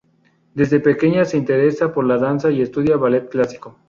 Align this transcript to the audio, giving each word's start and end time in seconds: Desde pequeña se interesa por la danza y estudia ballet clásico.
Desde 0.55 0.79
pequeña 0.79 1.25
se 1.25 1.37
interesa 1.37 1.93
por 1.93 2.05
la 2.07 2.17
danza 2.17 2.49
y 2.49 2.63
estudia 2.63 2.97
ballet 2.97 3.29
clásico. 3.29 3.77